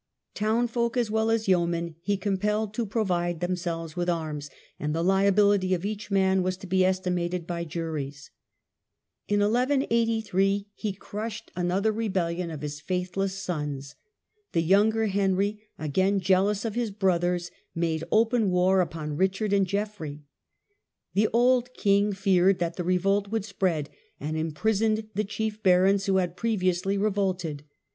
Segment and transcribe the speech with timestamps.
[0.33, 5.75] Townfolk as well as yeomen he compelled to provide themselves with arms, and the liability
[5.75, 8.31] of each man was to be estimated by juries.
[9.27, 13.93] In 1 1 83 he crushed another rebellion of his faithless sons.
[14.53, 17.51] The younger Henry, again jealous of his brothers.
[17.75, 20.15] The rebellion made Open war upon Richard and Geoffrey.
[20.21, 20.91] ofii83.
[21.13, 26.17] The old king feared that the revolt would spread, and imprisoned the chief barons who
[26.17, 27.65] had pre viously revolted.